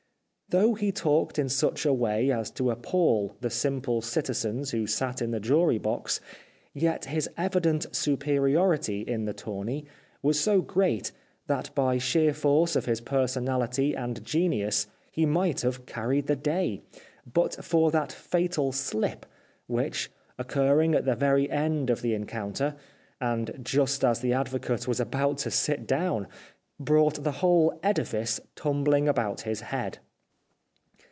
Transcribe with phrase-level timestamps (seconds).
[0.53, 5.21] Though he talked in such a way as to appal the simple citizens who sat
[5.21, 6.19] in the jury box,
[6.73, 9.85] yet his evident superiority in the tourney
[10.21, 11.13] was so great
[11.47, 16.81] that by sheer force of his personality and genius he might have carried the day,
[17.25, 19.25] but for that fatal slip
[19.67, 22.75] which, occurring at the very end of the en counter,
[23.21, 26.27] and just as the advocate was about to sit down,
[26.77, 29.99] brought the whole edifice tumbling about his head.